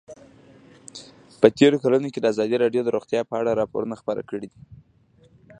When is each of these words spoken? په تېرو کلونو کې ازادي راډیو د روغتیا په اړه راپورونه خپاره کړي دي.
په 1.39 1.47
تېرو 1.57 1.81
کلونو 1.83 2.07
کې 2.13 2.19
ازادي 2.31 2.55
راډیو 2.63 2.81
د 2.85 2.89
روغتیا 2.95 3.21
په 3.29 3.35
اړه 3.41 3.57
راپورونه 3.59 3.95
خپاره 4.01 4.21
کړي 4.29 4.47
دي. 4.49 4.51